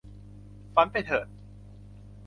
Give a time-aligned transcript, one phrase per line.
[0.73, 1.27] ฝันไปเถิด!